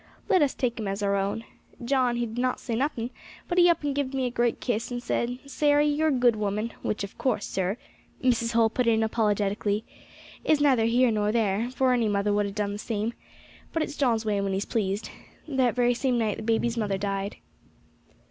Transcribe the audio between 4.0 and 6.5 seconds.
me a great kiss, and said, 'Sairey, you're a good